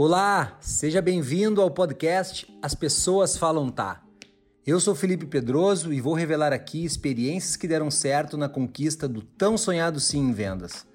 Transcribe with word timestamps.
Olá, 0.00 0.56
seja 0.60 1.02
bem-vindo 1.02 1.60
ao 1.60 1.72
podcast 1.72 2.46
As 2.62 2.72
Pessoas 2.72 3.36
Falam 3.36 3.68
Tá. 3.68 4.00
Eu 4.64 4.78
sou 4.78 4.94
Felipe 4.94 5.26
Pedroso 5.26 5.92
e 5.92 6.00
vou 6.00 6.14
revelar 6.14 6.52
aqui 6.52 6.84
experiências 6.84 7.56
que 7.56 7.66
deram 7.66 7.90
certo 7.90 8.36
na 8.36 8.48
conquista 8.48 9.08
do 9.08 9.22
tão 9.22 9.58
sonhado 9.58 9.98
sim 9.98 10.20
em 10.20 10.32
vendas. 10.32 10.86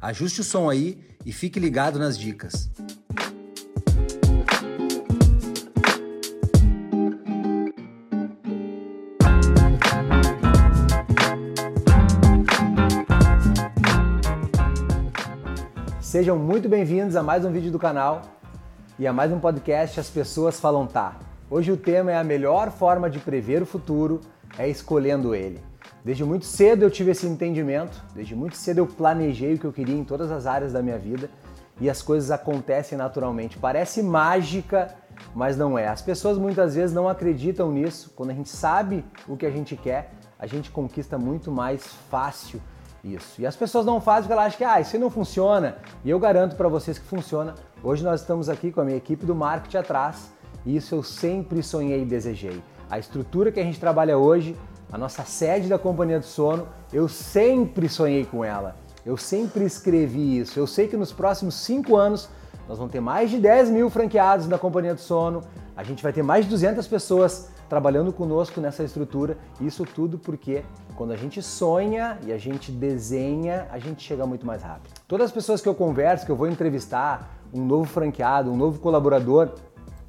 Ajuste 0.00 0.40
o 0.40 0.44
som 0.44 0.68
aí 0.68 0.98
e 1.24 1.32
fique 1.32 1.60
ligado 1.60 2.00
nas 2.00 2.18
dicas. 2.18 2.68
Sejam 16.12 16.36
muito 16.36 16.68
bem-vindos 16.68 17.16
a 17.16 17.22
mais 17.22 17.42
um 17.42 17.50
vídeo 17.50 17.72
do 17.72 17.78
canal 17.78 18.20
e 18.98 19.06
a 19.06 19.14
mais 19.14 19.32
um 19.32 19.40
podcast 19.40 19.98
As 19.98 20.10
Pessoas 20.10 20.60
Falam 20.60 20.86
Tá. 20.86 21.16
Hoje 21.48 21.72
o 21.72 21.76
tema 21.78 22.12
é 22.12 22.18
a 22.18 22.22
melhor 22.22 22.70
forma 22.70 23.08
de 23.08 23.18
prever 23.18 23.62
o 23.62 23.64
futuro 23.64 24.20
é 24.58 24.68
escolhendo 24.68 25.34
ele. 25.34 25.58
Desde 26.04 26.22
muito 26.22 26.44
cedo 26.44 26.82
eu 26.82 26.90
tive 26.90 27.12
esse 27.12 27.26
entendimento, 27.26 27.98
desde 28.14 28.36
muito 28.36 28.58
cedo 28.58 28.76
eu 28.80 28.86
planejei 28.86 29.54
o 29.54 29.58
que 29.58 29.64
eu 29.64 29.72
queria 29.72 29.96
em 29.96 30.04
todas 30.04 30.30
as 30.30 30.44
áreas 30.44 30.74
da 30.74 30.82
minha 30.82 30.98
vida 30.98 31.30
e 31.80 31.88
as 31.88 32.02
coisas 32.02 32.30
acontecem 32.30 32.98
naturalmente. 32.98 33.56
Parece 33.56 34.02
mágica, 34.02 34.94
mas 35.34 35.56
não 35.56 35.78
é. 35.78 35.88
As 35.88 36.02
pessoas 36.02 36.36
muitas 36.36 36.74
vezes 36.74 36.94
não 36.94 37.08
acreditam 37.08 37.72
nisso. 37.72 38.12
Quando 38.14 38.32
a 38.32 38.34
gente 38.34 38.50
sabe 38.50 39.02
o 39.26 39.34
que 39.34 39.46
a 39.46 39.50
gente 39.50 39.76
quer, 39.76 40.12
a 40.38 40.46
gente 40.46 40.70
conquista 40.70 41.16
muito 41.16 41.50
mais 41.50 41.86
fácil 42.10 42.60
isso. 43.04 43.40
E 43.40 43.46
as 43.46 43.56
pessoas 43.56 43.84
não 43.84 44.00
fazem 44.00 44.22
porque 44.22 44.32
elas 44.32 44.46
acham 44.46 44.58
que 44.58 44.64
ah, 44.64 44.80
isso 44.80 44.98
não 44.98 45.10
funciona. 45.10 45.76
E 46.04 46.10
eu 46.10 46.18
garanto 46.18 46.56
para 46.56 46.68
vocês 46.68 46.98
que 46.98 47.06
funciona. 47.06 47.54
Hoje 47.82 48.04
nós 48.04 48.20
estamos 48.20 48.48
aqui 48.48 48.70
com 48.70 48.80
a 48.80 48.84
minha 48.84 48.96
equipe 48.96 49.26
do 49.26 49.34
marketing 49.34 49.78
atrás 49.78 50.30
e 50.64 50.76
isso 50.76 50.94
eu 50.94 51.02
sempre 51.02 51.62
sonhei 51.62 52.02
e 52.02 52.04
desejei. 52.04 52.62
A 52.88 52.98
estrutura 52.98 53.50
que 53.50 53.58
a 53.58 53.64
gente 53.64 53.80
trabalha 53.80 54.16
hoje, 54.16 54.56
a 54.92 54.98
nossa 54.98 55.24
sede 55.24 55.68
da 55.68 55.78
Companhia 55.78 56.20
do 56.20 56.26
Sono, 56.26 56.68
eu 56.92 57.08
sempre 57.08 57.88
sonhei 57.88 58.24
com 58.24 58.44
ela. 58.44 58.76
Eu 59.04 59.16
sempre 59.16 59.64
escrevi 59.64 60.38
isso. 60.38 60.58
Eu 60.58 60.66
sei 60.66 60.86
que 60.86 60.96
nos 60.96 61.12
próximos 61.12 61.54
cinco 61.56 61.96
anos 61.96 62.28
nós 62.68 62.78
vamos 62.78 62.92
ter 62.92 63.00
mais 63.00 63.30
de 63.30 63.38
10 63.38 63.70
mil 63.70 63.90
franqueados 63.90 64.46
na 64.46 64.58
Companhia 64.58 64.94
do 64.94 65.00
Sono, 65.00 65.42
a 65.76 65.82
gente 65.82 66.02
vai 66.02 66.12
ter 66.12 66.22
mais 66.22 66.44
de 66.44 66.50
200 66.50 66.86
pessoas 66.86 67.48
trabalhando 67.72 68.12
conosco 68.12 68.60
nessa 68.60 68.84
estrutura. 68.84 69.38
Isso 69.58 69.86
tudo 69.86 70.18
porque 70.18 70.62
quando 70.94 71.12
a 71.12 71.16
gente 71.16 71.40
sonha 71.40 72.18
e 72.22 72.30
a 72.30 72.36
gente 72.36 72.70
desenha, 72.70 73.66
a 73.70 73.78
gente 73.78 74.02
chega 74.02 74.26
muito 74.26 74.44
mais 74.44 74.62
rápido. 74.62 74.92
Todas 75.08 75.28
as 75.28 75.32
pessoas 75.32 75.62
que 75.62 75.68
eu 75.70 75.74
converso, 75.74 76.26
que 76.26 76.30
eu 76.30 76.36
vou 76.36 76.46
entrevistar, 76.46 77.34
um 77.50 77.64
novo 77.64 77.86
franqueado, 77.86 78.52
um 78.52 78.58
novo 78.58 78.78
colaborador, 78.78 79.54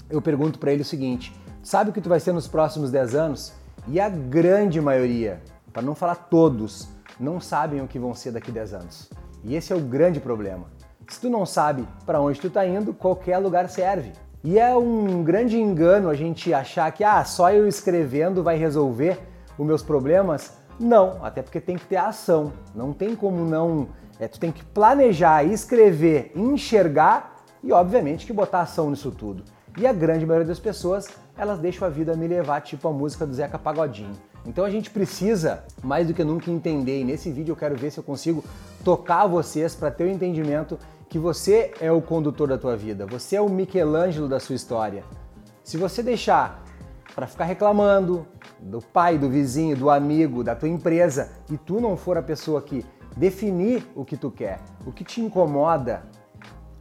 eu 0.09 0.21
pergunto 0.21 0.59
para 0.59 0.73
ele 0.73 0.81
o 0.81 0.85
seguinte: 0.85 1.33
sabe 1.61 1.91
o 1.91 1.93
que 1.93 2.01
tu 2.01 2.09
vai 2.09 2.19
ser 2.19 2.33
nos 2.33 2.49
próximos 2.49 2.91
10 2.91 3.15
anos? 3.15 3.53
E 3.87 3.97
a 3.97 4.09
grande 4.09 4.81
maioria, 4.81 5.41
para 5.71 5.81
não 5.81 5.95
falar 5.95 6.15
todos, 6.15 6.89
não 7.17 7.39
sabem 7.39 7.79
o 7.79 7.87
que 7.87 7.97
vão 7.97 8.13
ser 8.13 8.31
daqui 8.31 8.51
10 8.51 8.73
anos. 8.73 9.09
E 9.41 9.55
esse 9.55 9.71
é 9.71 9.75
o 9.75 9.79
grande 9.79 10.19
problema. 10.19 10.65
Se 11.07 11.21
tu 11.21 11.29
não 11.29 11.45
sabe 11.45 11.87
para 12.05 12.19
onde 12.19 12.41
tu 12.41 12.47
está 12.47 12.67
indo, 12.67 12.93
qualquer 12.93 13.37
lugar 13.37 13.69
serve. 13.69 14.11
E 14.43 14.59
é 14.59 14.75
um 14.75 15.23
grande 15.23 15.57
engano 15.57 16.09
a 16.09 16.13
gente 16.13 16.53
achar 16.53 16.91
que 16.91 17.01
ah, 17.01 17.23
só 17.23 17.49
eu 17.51 17.65
escrevendo 17.65 18.43
vai 18.43 18.57
resolver 18.57 19.17
os 19.57 19.65
meus 19.65 19.81
problemas. 19.81 20.51
Não, 20.77 21.23
até 21.23 21.41
porque 21.41 21.61
tem 21.61 21.77
que 21.77 21.85
ter 21.85 21.95
ação. 21.95 22.51
Não 22.75 22.91
tem 22.91 23.15
como 23.15 23.45
não. 23.45 23.87
É, 24.19 24.27
tu 24.27 24.37
tem 24.37 24.51
que 24.51 24.63
planejar, 24.65 25.45
escrever, 25.45 26.33
enxergar 26.35 27.37
e, 27.63 27.71
obviamente, 27.71 28.25
que 28.25 28.33
botar 28.33 28.61
ação 28.61 28.89
nisso 28.89 29.11
tudo. 29.11 29.43
E 29.77 29.87
a 29.87 29.93
grande 29.93 30.25
maioria 30.25 30.47
das 30.47 30.59
pessoas, 30.59 31.07
elas 31.37 31.57
deixam 31.59 31.87
a 31.87 31.89
vida 31.89 32.13
me 32.15 32.27
levar, 32.27 32.59
tipo 32.59 32.85
a 32.89 32.91
música 32.91 33.25
do 33.25 33.33
Zeca 33.33 33.57
Pagodinho. 33.57 34.11
Então 34.45 34.65
a 34.65 34.69
gente 34.69 34.89
precisa, 34.89 35.63
mais 35.81 36.05
do 36.05 36.13
que 36.13 36.23
nunca, 36.23 36.51
entender. 36.51 36.99
E 36.99 37.05
nesse 37.05 37.31
vídeo 37.31 37.53
eu 37.53 37.55
quero 37.55 37.77
ver 37.77 37.91
se 37.91 37.97
eu 37.97 38.03
consigo 38.03 38.43
tocar 38.83 39.25
vocês 39.25 39.73
para 39.73 39.89
ter 39.89 40.03
o 40.03 40.09
entendimento 40.09 40.77
que 41.13 41.19
você 41.19 41.71
é 41.79 41.91
o 41.91 42.01
condutor 42.01 42.47
da 42.47 42.57
tua 42.57 42.75
vida, 42.75 43.05
você 43.05 43.35
é 43.35 43.41
o 43.41 43.47
Michelangelo 43.47 44.27
da 44.27 44.39
sua 44.39 44.55
história. 44.55 45.03
Se 45.63 45.77
você 45.77 46.01
deixar 46.01 46.63
para 47.13 47.27
ficar 47.27 47.45
reclamando 47.45 48.25
do 48.59 48.81
pai, 48.81 49.19
do 49.19 49.29
vizinho, 49.29 49.77
do 49.77 49.91
amigo, 49.91 50.43
da 50.43 50.55
tua 50.55 50.69
empresa 50.69 51.29
e 51.51 51.55
tu 51.55 51.79
não 51.79 51.95
for 51.95 52.17
a 52.17 52.23
pessoa 52.23 52.63
que 52.63 52.83
definir 53.15 53.87
o 53.93 54.03
que 54.03 54.17
tu 54.17 54.31
quer, 54.31 54.59
o 54.87 54.91
que 54.91 55.03
te 55.03 55.21
incomoda, 55.21 56.01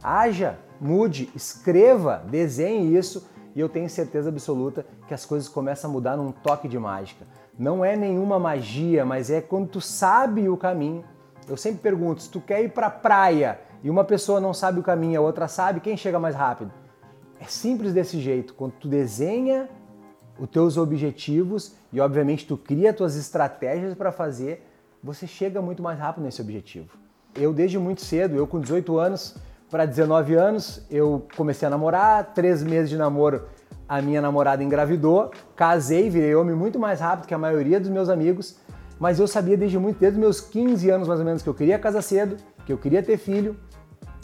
haja, 0.01 0.57
mude, 0.81 1.29
escreva, 1.35 2.23
desenhe 2.27 2.97
isso 2.97 3.29
e 3.53 3.59
eu 3.59 3.69
tenho 3.69 3.87
certeza 3.87 4.29
absoluta 4.29 4.83
que 5.07 5.13
as 5.13 5.23
coisas 5.27 5.47
começam 5.47 5.91
a 5.91 5.93
mudar 5.93 6.17
num 6.17 6.31
toque 6.31 6.67
de 6.67 6.79
mágica. 6.79 7.23
Não 7.55 7.85
é 7.85 7.95
nenhuma 7.95 8.39
magia, 8.39 9.05
mas 9.05 9.29
é 9.29 9.41
quando 9.41 9.67
tu 9.67 9.79
sabe 9.79 10.49
o 10.49 10.57
caminho. 10.57 11.05
Eu 11.47 11.55
sempre 11.55 11.81
pergunto, 11.81 12.23
se 12.23 12.29
tu 12.31 12.41
quer 12.41 12.63
ir 12.63 12.69
para 12.69 12.87
a 12.87 12.89
praia 12.89 13.59
e 13.83 13.89
uma 13.89 14.03
pessoa 14.03 14.39
não 14.39 14.53
sabe 14.53 14.79
o 14.79 14.83
caminho, 14.83 15.19
a 15.19 15.23
outra 15.23 15.47
sabe, 15.47 15.81
quem 15.81 15.97
chega 15.97 16.17
mais 16.17 16.35
rápido? 16.35 16.71
É 17.39 17.45
simples 17.45 17.93
desse 17.93 18.19
jeito. 18.19 18.53
Quando 18.53 18.71
tu 18.79 18.87
desenha 18.87 19.69
os 20.39 20.49
teus 20.49 20.77
objetivos 20.77 21.75
e 21.91 21.99
obviamente 21.99 22.47
tu 22.47 22.55
cria 22.55 22.93
tuas 22.93 23.15
estratégias 23.17 23.93
para 23.93 24.11
fazer, 24.11 24.65
você 25.03 25.27
chega 25.27 25.61
muito 25.61 25.83
mais 25.83 25.99
rápido 25.99 26.23
nesse 26.23 26.41
objetivo. 26.41 26.97
Eu 27.35 27.51
desde 27.51 27.77
muito 27.77 28.01
cedo, 28.01 28.35
eu 28.37 28.47
com 28.47 28.59
18 28.59 28.97
anos 28.97 29.35
para 29.69 29.85
19 29.85 30.35
anos, 30.35 30.85
eu 30.89 31.27
comecei 31.35 31.67
a 31.67 31.69
namorar, 31.71 32.33
três 32.33 32.63
meses 32.63 32.89
de 32.89 32.95
namoro 32.95 33.43
a 33.87 34.01
minha 34.01 34.21
namorada 34.21 34.63
engravidou, 34.63 35.31
casei, 35.55 36.09
virei 36.09 36.33
homem 36.35 36.55
muito 36.55 36.79
mais 36.79 36.99
rápido 36.99 37.27
que 37.27 37.33
a 37.33 37.37
maioria 37.37 37.79
dos 37.79 37.89
meus 37.89 38.07
amigos, 38.07 38.55
mas 38.99 39.19
eu 39.19 39.27
sabia 39.27 39.57
desde 39.57 39.77
muito, 39.77 39.99
desde 39.99 40.19
meus 40.19 40.39
15 40.39 40.89
anos 40.89 41.07
mais 41.07 41.19
ou 41.19 41.25
menos, 41.25 41.41
que 41.41 41.49
eu 41.49 41.53
queria 41.53 41.77
casar 41.77 42.01
cedo, 42.01 42.37
que 42.65 42.71
eu 42.71 42.77
queria 42.77 43.03
ter 43.03 43.17
filho, 43.17 43.57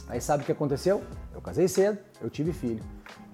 Aí 0.09 0.20
sabe 0.20 0.42
o 0.42 0.46
que 0.46 0.52
aconteceu? 0.52 1.03
Eu 1.34 1.40
casei 1.40 1.68
cedo, 1.68 2.00
eu 2.20 2.30
tive 2.30 2.52
filho. 2.52 2.84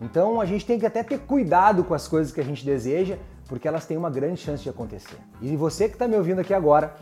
Então 0.02 0.42
a 0.42 0.46
gente 0.46 0.66
tem 0.66 0.78
que 0.78 0.86
até 0.86 1.02
ter 1.02 1.20
cuidado 1.20 1.86
com 1.86 1.94
as 1.94 2.06
coisas 2.06 2.34
que 2.34 2.42
a 2.42 2.44
gente 2.44 2.66
deseja, 2.66 3.18
porque 3.48 3.66
elas 3.66 3.86
têm 3.86 3.96
uma 3.96 4.10
grande 4.10 4.42
chance 4.42 4.62
de 4.62 4.70
acontecer. 4.70 5.18
E 5.42 5.56
você 5.56 5.88
que 5.88 5.96
está 5.96 6.06
me 6.06 6.18
ouvindo 6.18 6.42
aqui 6.42 6.54
agora, 6.54 6.94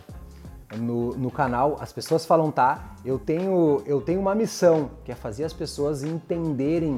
no, 0.77 1.15
no, 1.15 1.31
canal 1.31 1.77
As 1.79 1.91
Pessoas 1.91 2.25
Falam 2.25 2.51
Tá, 2.51 2.95
eu 3.03 3.17
tenho, 3.17 3.81
eu 3.85 3.99
tenho 3.99 4.19
uma 4.19 4.35
missão, 4.35 4.91
que 5.03 5.11
é 5.11 5.15
fazer 5.15 5.43
as 5.43 5.53
pessoas 5.53 6.03
entenderem 6.03 6.95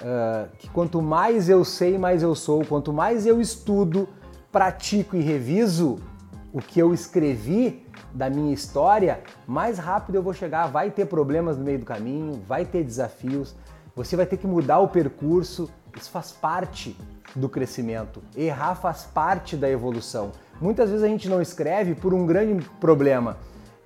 uh, 0.00 0.48
que 0.58 0.68
quanto 0.70 1.00
mais 1.00 1.48
eu 1.48 1.64
sei, 1.64 1.98
mais 1.98 2.22
eu 2.22 2.34
sou, 2.34 2.64
quanto 2.64 2.92
mais 2.92 3.26
eu 3.26 3.40
estudo, 3.40 4.08
pratico 4.52 5.16
e 5.16 5.20
reviso 5.20 5.98
o 6.52 6.60
que 6.60 6.80
eu 6.80 6.94
escrevi, 6.94 7.86
da 8.12 8.30
minha 8.30 8.52
história, 8.52 9.22
mais 9.46 9.78
rápido 9.78 10.16
eu 10.16 10.22
vou 10.22 10.32
chegar. 10.32 10.66
Vai 10.66 10.90
ter 10.90 11.06
problemas 11.06 11.56
no 11.56 11.64
meio 11.64 11.78
do 11.78 11.84
caminho, 11.84 12.42
vai 12.46 12.64
ter 12.64 12.82
desafios, 12.82 13.54
você 13.94 14.16
vai 14.16 14.26
ter 14.26 14.36
que 14.36 14.46
mudar 14.46 14.78
o 14.78 14.88
percurso. 14.88 15.70
Isso 15.96 16.10
faz 16.10 16.32
parte 16.32 16.96
do 17.34 17.48
crescimento. 17.48 18.22
Errar 18.36 18.74
faz 18.74 19.04
parte 19.04 19.56
da 19.56 19.68
evolução. 19.68 20.32
Muitas 20.60 20.90
vezes 20.90 21.04
a 21.04 21.08
gente 21.08 21.28
não 21.28 21.42
escreve 21.42 21.94
por 21.94 22.14
um 22.14 22.26
grande 22.26 22.64
problema, 22.80 23.36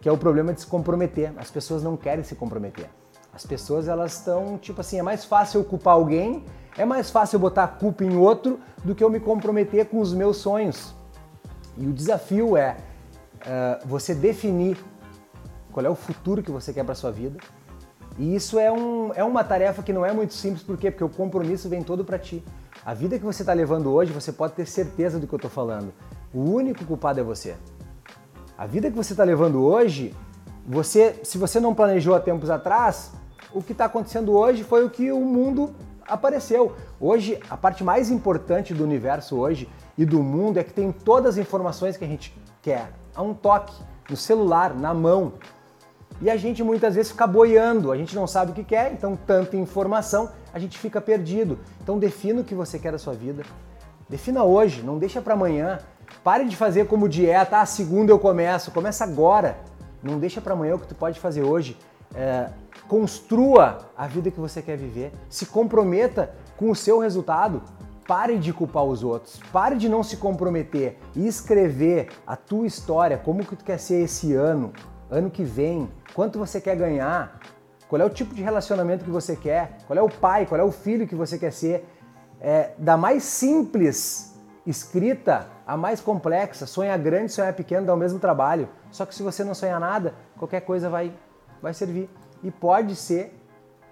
que 0.00 0.08
é 0.08 0.12
o 0.12 0.18
problema 0.18 0.52
de 0.52 0.60
se 0.60 0.66
comprometer. 0.66 1.32
As 1.36 1.50
pessoas 1.50 1.82
não 1.82 1.96
querem 1.96 2.24
se 2.24 2.34
comprometer. 2.34 2.88
As 3.32 3.46
pessoas 3.46 3.88
elas 3.88 4.18
estão 4.18 4.58
tipo 4.58 4.80
assim, 4.80 4.98
é 4.98 5.02
mais 5.02 5.24
fácil 5.24 5.64
culpar 5.64 5.94
alguém, 5.94 6.44
é 6.76 6.84
mais 6.84 7.10
fácil 7.10 7.38
botar 7.38 7.64
a 7.64 7.68
culpa 7.68 8.04
em 8.04 8.16
outro 8.16 8.60
do 8.84 8.94
que 8.94 9.02
eu 9.02 9.10
me 9.10 9.20
comprometer 9.20 9.86
com 9.86 10.00
os 10.00 10.12
meus 10.12 10.36
sonhos. 10.38 10.94
E 11.77 11.87
o 11.87 11.93
desafio 11.93 12.56
é 12.56 12.77
uh, 13.41 13.87
você 13.87 14.15
definir 14.15 14.77
qual 15.72 15.84
é 15.87 15.88
o 15.88 15.94
futuro 15.94 16.43
que 16.43 16.50
você 16.50 16.72
quer 16.72 16.84
para 16.84 16.94
sua 16.94 17.10
vida. 17.10 17.38
E 18.19 18.34
isso 18.34 18.59
é, 18.59 18.71
um, 18.71 19.12
é 19.15 19.25
uma 19.25 19.43
tarefa 19.43 19.83
que 19.83 19.93
não 19.93 20.05
é 20.05 20.12
muito 20.12 20.34
simples, 20.34 20.62
por 20.62 20.77
quê? 20.77 20.91
Porque 20.91 21.04
o 21.04 21.09
compromisso 21.09 21.69
vem 21.69 21.83
todo 21.83 22.04
para 22.04 22.19
ti. 22.19 22.45
A 22.84 22.92
vida 22.92 23.19
que 23.19 23.24
você 23.24 23.42
está 23.42 23.53
levando 23.53 23.91
hoje, 23.91 24.13
você 24.13 24.33
pode 24.33 24.53
ter 24.54 24.66
certeza 24.66 25.19
do 25.19 25.27
que 25.27 25.33
eu 25.33 25.39
estou 25.39 25.51
falando. 25.51 25.92
O 26.34 26.41
único 26.41 26.84
culpado 26.84 27.21
é 27.21 27.22
você. 27.22 27.57
A 28.57 28.66
vida 28.66 28.91
que 28.91 28.97
você 28.97 29.13
está 29.13 29.25
levando 29.25 29.63
hoje, 29.63 30.15
você, 30.66 31.21
se 31.22 31.39
você 31.39 31.59
não 31.59 31.75
planejou 31.75 32.15
há 32.15 32.21
tempos 32.21 32.51
atrás, 32.51 33.13
o 33.53 33.63
que 33.63 33.72
está 33.72 33.86
acontecendo 33.86 34.33
hoje 34.33 34.63
foi 34.63 34.84
o 34.84 34.91
que 34.91 35.10
o 35.10 35.21
mundo 35.21 35.75
apareceu. 36.07 36.77
Hoje, 37.01 37.41
a 37.48 37.57
parte 37.57 37.83
mais 37.83 38.10
importante 38.10 38.75
do 38.75 38.84
universo 38.84 39.36
hoje 39.36 39.68
e 39.97 40.04
do 40.04 40.22
mundo 40.22 40.59
é 40.59 40.65
que 40.65 40.72
tem 40.72 40.91
todas 40.91 41.34
as 41.34 41.39
informações 41.39 41.97
que 41.97 42.04
a 42.04 42.09
gente 42.09 42.34
quer 42.60 42.92
a 43.15 43.22
um 43.22 43.34
toque, 43.34 43.74
no 44.09 44.16
celular, 44.16 44.74
na 44.74 44.92
mão. 44.94 45.34
E 46.21 46.30
a 46.30 46.36
gente 46.36 46.62
muitas 46.62 46.94
vezes 46.94 47.12
fica 47.12 47.27
boiando, 47.27 47.91
a 47.91 47.97
gente 47.97 48.15
não 48.15 48.27
sabe 48.27 48.53
o 48.53 48.54
que 48.54 48.65
quer, 48.65 48.92
então 48.92 49.16
tanta 49.16 49.56
informação, 49.56 50.30
a 50.53 50.59
gente 50.59 50.78
fica 50.78 51.00
perdido. 51.00 51.59
Então 51.83 51.98
defina 51.98 52.41
o 52.41 52.44
que 52.44 52.54
você 52.54 52.78
quer 52.78 52.92
da 52.92 52.98
sua 52.98 53.12
vida. 53.12 53.42
Defina 54.09 54.44
hoje, 54.44 54.83
não 54.83 54.98
deixa 54.98 55.21
para 55.21 55.34
amanhã. 55.34 55.78
Pare 56.22 56.44
de 56.44 56.56
fazer 56.56 56.86
como 56.86 57.09
dieta, 57.09 57.60
ah, 57.60 57.66
segunda 57.66 58.12
eu 58.12 58.18
começo, 58.18 58.71
começa 58.71 59.04
agora. 59.04 59.59
Não 60.03 60.18
deixa 60.18 60.41
para 60.41 60.53
amanhã 60.53 60.74
o 60.74 60.78
que 60.78 60.86
tu 60.86 60.94
pode 60.94 61.18
fazer 61.18 61.42
hoje. 61.42 61.77
é, 62.15 62.50
construa 62.89 63.78
a 63.97 64.06
vida 64.06 64.30
que 64.30 64.39
você 64.39 64.60
quer 64.60 64.77
viver, 64.77 65.12
se 65.28 65.47
comprometa 65.47 66.34
com 66.56 66.71
o 66.71 66.77
seu 66.77 66.98
resultado. 66.98 67.62
Pare 68.07 68.39
de 68.39 68.53
culpar 68.53 68.84
os 68.84 69.04
outros, 69.04 69.41
pare 69.53 69.77
de 69.77 69.89
não 69.89 70.03
se 70.03 70.16
comprometer 70.16 70.99
e 71.15 71.27
escrever 71.27 72.09
a 72.27 72.34
tua 72.37 72.66
história, 72.66 73.16
como 73.16 73.45
que 73.47 73.54
tu 73.54 73.65
quer 73.65 73.78
ser 73.78 74.03
esse 74.03 74.34
ano, 74.34 74.72
ano 75.09 75.31
que 75.31 75.45
vem, 75.45 75.89
quanto 76.13 76.39
você 76.39 76.60
quer 76.60 76.75
ganhar, 76.75 77.39
qual 77.89 78.03
é 78.03 78.04
o 78.04 78.10
tipo 78.10 78.34
de 78.34 78.43
relacionamento 78.43 79.04
que 79.04 79.10
você 79.10 79.37
quer, 79.37 79.78
qual 79.87 79.97
é 79.99 80.03
o 80.03 80.09
pai, 80.09 80.47
qual 80.47 80.60
é 80.60 80.65
o 80.65 80.72
filho 80.72 81.07
que 81.07 81.15
você 81.15 81.39
quer 81.39 81.53
ser. 81.53 81.87
É, 82.41 82.72
da 82.77 82.97
mais 82.97 83.22
simples 83.22 84.33
escrita 84.66 85.47
a 85.66 85.77
mais 85.77 86.01
complexa, 86.01 86.66
sonhar 86.66 86.99
grande, 86.99 87.33
sonhar 87.33 87.53
pequeno 87.53 87.87
dá 87.87 87.95
o 87.95 87.97
mesmo 87.97 88.19
trabalho. 88.19 88.69
Só 88.91 89.07
que 89.07 89.15
se 89.15 89.22
você 89.22 89.45
não 89.45 89.54
sonhar 89.54 89.78
nada, 89.78 90.15
qualquer 90.37 90.63
coisa 90.63 90.89
vai, 90.89 91.13
vai 91.60 91.75
servir. 91.75 92.09
E 92.43 92.51
pode 92.51 92.97
ser, 92.97 93.39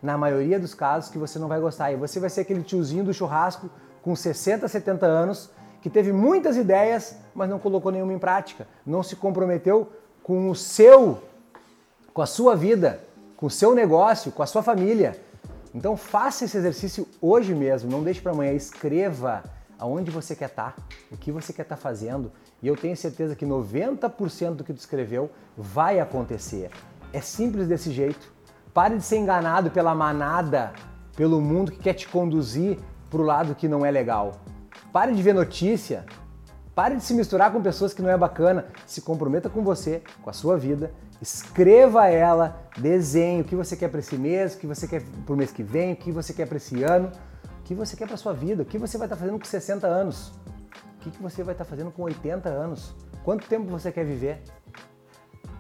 na 0.03 0.17
maioria 0.17 0.59
dos 0.59 0.75
casos, 0.75 1.11
que 1.11 1.19
você 1.19 1.39
não 1.39 1.47
vai 1.47 1.61
gostar. 1.61 1.93
E 1.93 1.97
você 1.97 2.19
vai 2.19 2.31
ser 2.31 2.41
aquele 2.41 2.63
tiozinho 2.63 3.05
do 3.05 3.15
churrasco 3.15 3.71
com 4.03 4.15
60, 4.15 4.67
70 4.67 5.07
anos 5.07 5.51
que 5.81 5.89
teve 5.89 6.13
muitas 6.13 6.57
ideias, 6.57 7.17
mas 7.35 7.49
não 7.49 7.59
colocou 7.59 7.91
nenhuma 7.91 8.13
em 8.13 8.19
prática, 8.19 8.67
não 8.85 9.03
se 9.03 9.17
comprometeu 9.17 9.91
com 10.23 10.51
o 10.51 10.55
seu, 10.55 11.23
com 12.13 12.21
a 12.21 12.27
sua 12.27 12.55
vida, 12.55 13.01
com 13.37 13.47
o 13.47 13.51
seu 13.51 13.75
negócio, 13.75 14.31
com 14.31 14.43
a 14.43 14.47
sua 14.47 14.63
família. 14.63 15.19
Então 15.75 15.97
faça 15.97 16.45
esse 16.45 16.57
exercício 16.57 17.07
hoje 17.21 17.55
mesmo, 17.55 17.91
não 17.91 18.03
deixe 18.03 18.21
para 18.21 18.33
amanhã, 18.33 18.53
escreva 18.53 19.43
aonde 19.79 20.11
você 20.11 20.37
quer 20.37 20.51
estar, 20.51 20.77
tá, 20.77 20.83
o 21.11 21.17
que 21.17 21.33
você 21.33 21.53
quer 21.53 21.63
estar 21.63 21.77
tá 21.77 21.81
fazendo, 21.81 22.31
e 22.63 22.69
eu 22.69 22.77
tenho 22.77 22.95
certeza 22.95 23.35
que 23.35 23.47
90% 23.47 24.55
do 24.55 24.65
que 24.65 24.75
tu 24.75 24.79
escreveu 24.79 25.31
vai 25.57 25.99
acontecer. 25.99 26.71
É 27.13 27.21
simples 27.21 27.67
desse 27.67 27.91
jeito. 27.91 28.31
Pare 28.75 28.97
de 28.97 29.03
ser 29.03 29.17
enganado 29.17 29.71
pela 29.71 29.95
manada, 29.95 30.73
pelo 31.17 31.41
mundo 31.41 31.73
que 31.73 31.79
quer 31.79 31.95
te 31.95 32.07
conduzir 32.07 32.79
para 33.11 33.21
o 33.21 33.25
lado 33.25 33.55
que 33.55 33.69
não 33.69 33.85
é 33.85 33.91
legal. 33.91 34.41
Pare 34.93 35.13
de 35.13 35.23
ver 35.23 35.35
notícia, 35.35 36.07
pare 36.75 36.97
de 36.97 37.03
se 37.03 37.13
misturar 37.13 37.53
com 37.53 37.61
pessoas 37.61 37.93
que 37.93 38.01
não 38.01 38.09
é 38.09 38.17
bacana, 38.17 38.67
se 38.87 39.03
comprometa 39.03 39.51
com 39.51 39.63
você, 39.63 40.03
com 40.23 40.31
a 40.31 40.33
sua 40.33 40.57
vida. 40.57 40.93
Escreva 41.21 42.07
ela, 42.07 42.63
desenhe 42.79 43.43
o 43.43 43.45
que 43.45 43.55
você 43.55 43.77
quer 43.77 43.89
para 43.89 44.01
esse 44.01 44.17
mês, 44.17 44.55
o 44.55 44.59
que 44.59 44.67
você 44.67 44.89
quer 44.89 45.03
para 45.03 45.35
o 45.35 45.37
mês 45.37 45.51
que 45.51 45.63
vem, 45.63 45.93
o 45.93 45.97
que 45.97 46.11
você 46.11 46.33
quer 46.33 46.47
para 46.47 46.57
esse 46.57 46.83
ano, 46.83 47.13
o 47.61 47.63
que 47.65 47.75
você 47.75 47.95
quer 47.95 48.07
para 48.07 48.17
sua 48.17 48.33
vida, 48.33 48.63
o 48.63 48.67
que 48.67 48.79
você 48.79 48.97
vai 48.97 49.07
estar 49.07 49.17
tá 49.17 49.21
fazendo 49.21 49.39
com 49.39 49.45
60 49.45 49.87
anos, 49.87 50.33
o 50.97 51.11
que 51.11 51.23
você 51.23 51.43
vai 51.43 51.53
estar 51.53 51.65
tá 51.65 51.71
fazendo 51.71 51.91
com 51.91 52.03
80 52.03 52.49
anos, 52.49 52.95
quanto 53.23 53.47
tempo 53.47 53.67
você 53.67 53.93
quer 53.93 54.05
viver. 54.05 54.43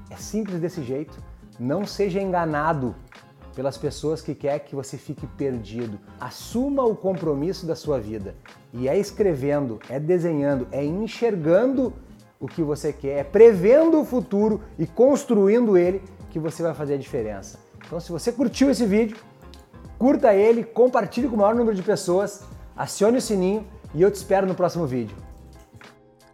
É 0.09 0.17
simples 0.17 0.59
desse 0.59 0.83
jeito. 0.83 1.23
Não 1.59 1.87
seja 1.87 2.21
enganado 2.21 2.97
pelas 3.55 3.77
pessoas 3.77 4.23
que 4.23 4.35
quer 4.35 4.59
que 4.61 4.75
você 4.75 4.97
fique 4.97 5.27
perdido. 5.27 5.99
Assuma 6.19 6.85
o 6.85 6.95
compromisso 6.95 7.67
da 7.67 7.75
sua 7.75 7.99
vida. 7.99 8.35
E 8.73 8.89
é 8.89 8.99
escrevendo, 8.99 9.81
é 9.89 9.99
desenhando, 9.99 10.67
é 10.71 10.85
enxergando 10.85 11.93
o 12.39 12.47
que 12.47 12.63
você 12.63 12.93
quer, 12.93 13.19
é 13.19 13.25
prevendo 13.25 14.01
o 14.01 14.05
futuro 14.05 14.63
e 14.79 14.87
construindo 14.87 15.77
ele 15.77 16.03
que 16.31 16.39
você 16.39 16.63
vai 16.63 16.73
fazer 16.73 16.95
a 16.95 16.99
diferença. 16.99 17.59
Então, 17.87 18.01
se 18.01 18.11
você 18.11 18.33
curtiu 18.33 18.71
esse 18.71 18.87
vídeo, 18.87 19.17
curta 19.99 20.35
ele, 20.35 20.65
compartilhe 20.65 21.29
com 21.29 21.35
o 21.35 21.39
maior 21.39 21.55
número 21.55 21.77
de 21.77 21.83
pessoas, 21.83 22.43
acione 22.77 23.19
o 23.19 23.21
sininho 23.21 23.67
e 23.95 24.01
eu 24.01 24.11
te 24.11 24.15
espero 24.15 24.47
no 24.47 24.55
próximo 24.55 24.87
vídeo. 24.87 25.17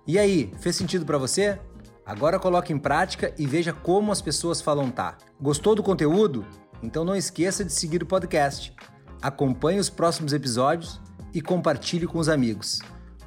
E 0.07 0.19
aí, 0.19 0.53
fez 0.61 0.77
sentido 0.77 1.05
para 1.05 1.19
você? 1.19 1.59
Agora 2.05 2.39
coloque 2.39 2.73
em 2.73 2.79
prática 2.79 3.35
e 3.37 3.45
veja 3.45 3.73
como 3.73 4.13
as 4.13 4.23
pessoas 4.23 4.61
falam 4.61 4.89
tá. 4.93 5.19
Gostou 5.41 5.75
do 5.75 5.83
conteúdo? 5.83 6.47
Então 6.82 7.05
não 7.05 7.17
esqueça 7.17 7.64
de 7.64 7.73
seguir 7.73 8.02
o 8.02 8.06
podcast. 8.06 8.75
Acompanhe 9.20 9.78
os 9.78 9.90
próximos 9.90 10.32
episódios 10.32 11.00
e 11.32 11.40
compartilhe 11.40 12.06
com 12.06 12.19
os 12.19 12.28
amigos. 12.28 12.81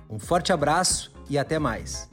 Um 0.10 0.18
forte 0.18 0.52
abraço 0.52 1.12
e 1.30 1.38
até 1.38 1.60
mais. 1.60 2.10